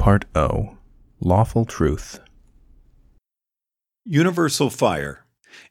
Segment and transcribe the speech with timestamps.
[0.00, 0.78] Part O
[1.20, 2.20] Lawful Truth.
[4.06, 5.26] Universal Fire.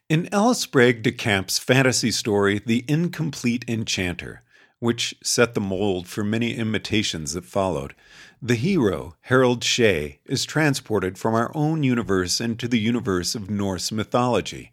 [0.08, 4.44] In Ellis Sprague de Camp's fantasy story, The Incomplete Enchanter,
[4.78, 7.96] which set the mold for many imitations that followed,
[8.40, 13.90] the hero, Harold Shea, is transported from our own universe into the universe of Norse
[13.90, 14.70] mythology.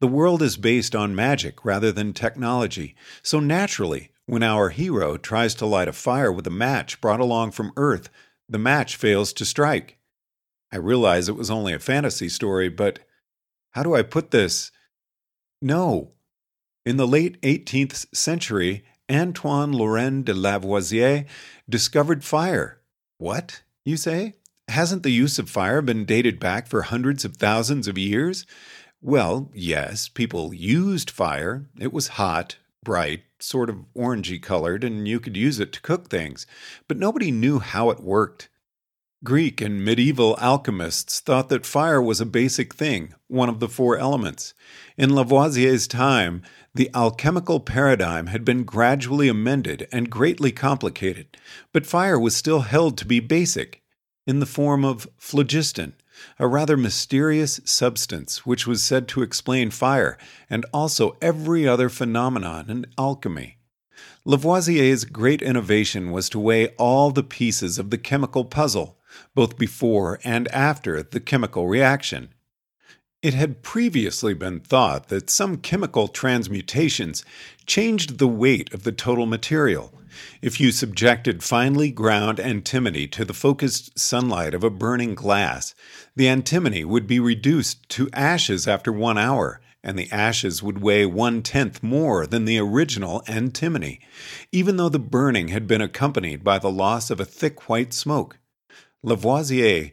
[0.00, 5.54] The world is based on magic rather than technology, so naturally, when our hero tries
[5.54, 8.10] to light a fire with a match brought along from Earth,
[8.50, 9.96] the match fails to strike.
[10.72, 12.98] I realize it was only a fantasy story, but
[13.70, 14.72] how do I put this?
[15.62, 16.12] No.
[16.84, 21.26] In the late 18th century, Antoine Laurent de Lavoisier
[21.68, 22.80] discovered fire.
[23.18, 24.34] What, you say?
[24.68, 28.46] Hasn't the use of fire been dated back for hundreds of thousands of years?
[29.00, 31.66] Well, yes, people used fire.
[31.78, 36.08] It was hot, bright, sort of orangey colored, and you could use it to cook
[36.08, 36.46] things,
[36.88, 38.48] but nobody knew how it worked.
[39.22, 43.98] Greek and medieval alchemists thought that fire was a basic thing, one of the four
[43.98, 44.54] elements.
[44.96, 46.42] In Lavoisier's time,
[46.74, 51.36] the alchemical paradigm had been gradually amended and greatly complicated,
[51.72, 53.82] but fire was still held to be basic,
[54.26, 55.94] in the form of phlogiston,
[56.38, 60.18] a rather mysterious substance which was said to explain fire
[60.48, 63.58] and also every other phenomenon in alchemy.
[64.24, 68.98] Lavoisier's great innovation was to weigh all the pieces of the chemical puzzle,
[69.34, 72.28] both before and after the chemical reaction.
[73.22, 77.22] It had previously been thought that some chemical transmutations
[77.66, 79.92] changed the weight of the total material.
[80.40, 85.74] If you subjected finely ground antimony to the focused sunlight of a burning glass,
[86.16, 91.04] the antimony would be reduced to ashes after one hour, and the ashes would weigh
[91.04, 94.00] one tenth more than the original antimony,
[94.50, 98.38] even though the burning had been accompanied by the loss of a thick white smoke.
[99.02, 99.90] Lavoisier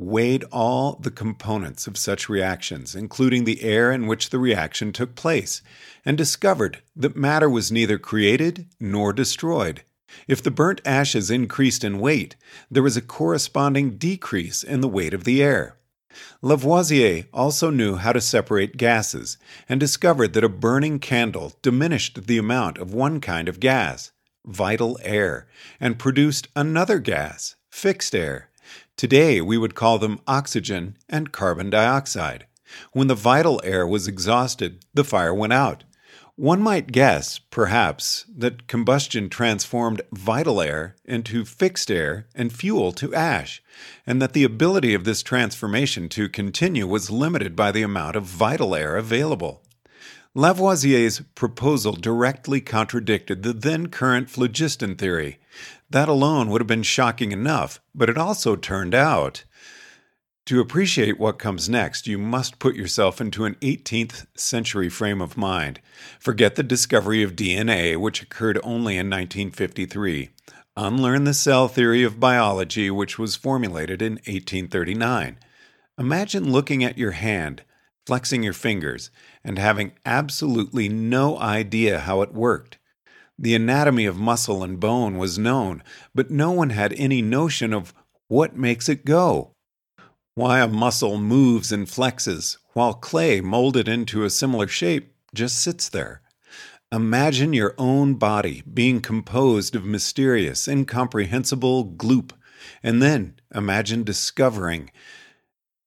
[0.00, 5.14] weighed all the components of such reactions, including the air in which the reaction took
[5.14, 5.60] place,
[6.06, 9.82] and discovered that matter was neither created nor destroyed.
[10.26, 12.34] If the burnt ashes increased in weight,
[12.70, 15.76] there was a corresponding decrease in the weight of the air.
[16.42, 19.36] Lavoisier also knew how to separate gases
[19.68, 24.12] and discovered that a burning candle diminished the amount of one kind of gas,
[24.46, 25.46] vital air,
[25.78, 28.49] and produced another gas, fixed air.
[29.00, 32.44] Today we would call them oxygen and carbon dioxide.
[32.92, 35.84] When the vital air was exhausted, the fire went out.
[36.36, 43.14] One might guess, perhaps, that combustion transformed vital air into fixed air and fuel to
[43.14, 43.62] ash,
[44.06, 48.24] and that the ability of this transformation to continue was limited by the amount of
[48.24, 49.62] vital air available.
[50.36, 55.38] Lavoisier's proposal directly contradicted the then current phlogiston theory.
[55.90, 59.44] That alone would have been shocking enough, but it also turned out.
[60.46, 65.36] To appreciate what comes next, you must put yourself into an 18th century frame of
[65.36, 65.80] mind.
[66.18, 70.30] Forget the discovery of DNA, which occurred only in 1953.
[70.76, 75.38] Unlearn the cell theory of biology, which was formulated in 1839.
[75.98, 77.64] Imagine looking at your hand
[78.10, 79.08] flexing your fingers,
[79.44, 82.76] and having absolutely no idea how it worked.
[83.42, 85.82] The anatomy of muscle and bone was known,
[86.14, 87.94] but no one had any notion of
[88.28, 89.52] what makes it go.
[90.34, 95.88] Why a muscle moves and flexes, while clay molded into a similar shape just sits
[95.88, 96.20] there.
[96.92, 102.32] Imagine your own body being composed of mysterious, incomprehensible gloop,
[102.82, 104.90] and then imagine discovering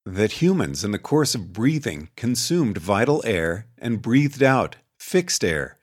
[0.08, 5.78] that humans, in the course of breathing, consumed vital air and breathed out fixed air.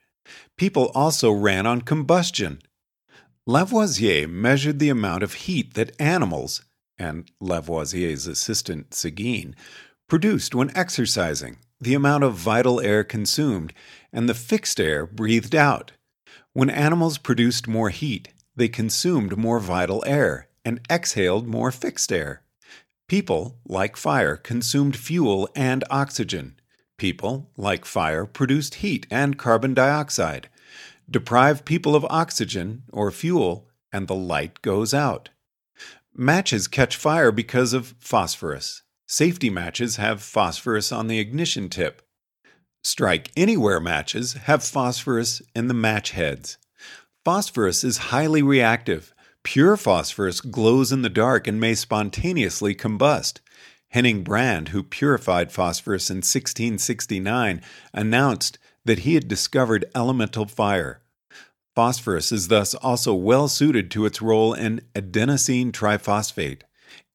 [0.57, 2.61] People also ran on combustion.
[3.47, 6.63] Lavoisier measured the amount of heat that animals,
[6.97, 9.55] and Lavoisier's assistant Seguin,
[10.07, 13.73] produced when exercising, the amount of vital air consumed,
[14.13, 15.93] and the fixed air breathed out.
[16.53, 22.43] When animals produced more heat, they consumed more vital air and exhaled more fixed air.
[23.07, 26.55] People, like fire, consumed fuel and oxygen.
[27.01, 30.49] People, like fire, produced heat and carbon dioxide.
[31.09, 35.29] Deprive people of oxygen or fuel, and the light goes out.
[36.15, 38.83] Matches catch fire because of phosphorus.
[39.07, 42.03] Safety matches have phosphorus on the ignition tip.
[42.83, 46.59] Strike anywhere matches have phosphorus in the match heads.
[47.25, 49.11] Phosphorus is highly reactive
[49.43, 53.39] Pure phosphorus glows in the dark and may spontaneously combust.
[53.93, 57.61] Hennig Brand, who purified phosphorus in 1669,
[57.93, 61.01] announced that he had discovered elemental fire.
[61.75, 66.61] Phosphorus is thus also well suited to its role in adenosine triphosphate.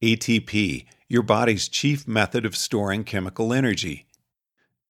[0.02, 4.06] ATP, your body's chief method of storing chemical energy.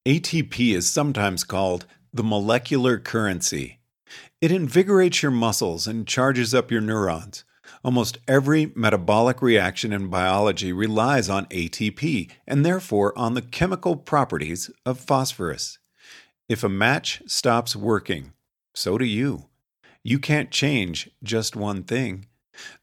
[0.06, 3.80] ATP is sometimes called the molecular currency.
[4.40, 7.44] It invigorates your muscles and charges up your neurons.
[7.86, 14.72] Almost every metabolic reaction in biology relies on ATP and therefore on the chemical properties
[14.84, 15.78] of phosphorus.
[16.48, 18.32] If a match stops working,
[18.74, 19.44] so do you.
[20.02, 22.26] You can't change just one thing.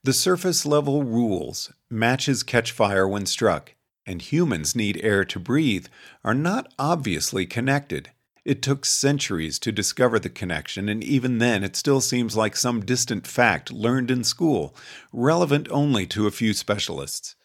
[0.06, 5.88] The surface level rules matches catch fire when struck, and humans need air to breathe
[6.24, 8.12] are not obviously connected.
[8.46, 12.84] It took centuries to discover the connection, and even then it still seems like some
[12.84, 14.76] distant fact learned in school,
[15.14, 17.36] relevant only to a few specialists.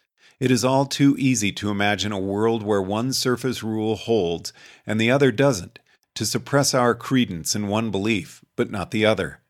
[0.41, 4.53] It is all too easy to imagine a world where one surface rule holds
[4.87, 5.79] and the other doesn't,
[6.17, 9.41] to suppress our credence in one belief, but not the other.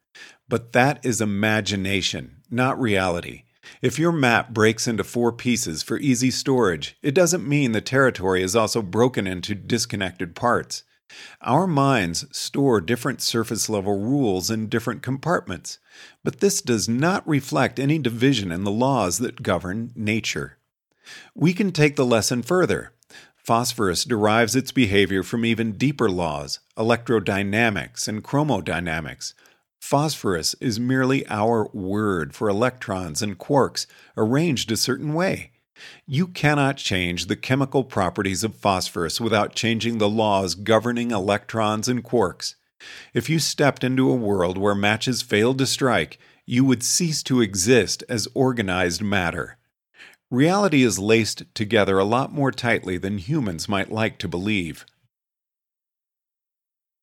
[0.50, 3.44] But that is imagination, not reality.
[3.80, 8.42] If your map breaks into four pieces for easy storage, it doesn't mean the territory
[8.42, 10.82] is also broken into disconnected parts.
[11.40, 15.78] Our minds store different surface level rules in different compartments,
[16.22, 20.58] but this does not reflect any division in the laws that govern nature.
[21.34, 22.93] We can take the lesson further.
[23.37, 29.32] Phosphorus derives its behavior from even deeper laws, electrodynamics and chromodynamics.
[29.81, 35.52] Phosphorus is merely our word for electrons and quarks arranged a certain way.
[36.06, 42.02] You cannot change the chemical properties of phosphorus without changing the laws governing electrons and
[42.02, 42.54] quarks.
[43.12, 47.40] If you stepped into a world where matches failed to strike, you would cease to
[47.40, 49.58] exist as organized matter.
[50.30, 54.84] Reality is laced together a lot more tightly than humans might like to believe.